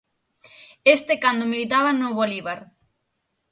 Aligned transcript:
Este 0.95 1.13
cando 1.23 1.49
militaba 1.51 1.91
no 1.99 2.15
Bolívar. 2.19 2.59